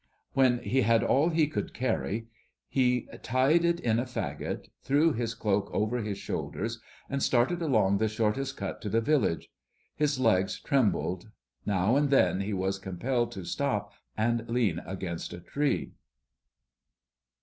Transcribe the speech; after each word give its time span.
When 0.33 0.63
he 0.63 0.81
had 0.81 1.03
all 1.03 1.29
he 1.29 1.45
could 1.45 1.75
carry, 1.75 2.25
he 2.67 3.07
tied 3.21 3.63
it 3.63 3.79
in 3.79 3.99
a 3.99 4.05
fagot, 4.07 4.65
threw 4.81 5.13
his 5.13 5.35
cloak 5.35 5.69
over 5.71 5.97
his 5.99 6.17
shoulders, 6.17 6.81
and 7.07 7.21
started 7.21 7.61
along 7.61 7.99
the 7.99 8.07
shortest 8.07 8.57
cut 8.57 8.81
to 8.81 8.89
the 8.89 8.99
village. 8.99 9.51
His 9.95 10.19
legs 10.19 10.59
trembled. 10.59 11.29
Now 11.67 11.97
and 11.97 12.09
then 12.09 12.39
he 12.41 12.51
was 12.51 12.79
compelled 12.79 13.31
to 13.33 13.45
stop 13.45 13.93
and 14.17 14.49
lean 14.49 14.79
against 14.87 15.33
a 15.33 15.39
tree. 15.39 15.91